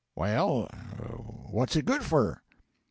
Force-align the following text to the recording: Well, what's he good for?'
Well, 0.15 0.63
what's 1.51 1.75
he 1.75 1.83
good 1.83 2.03
for?' 2.03 2.41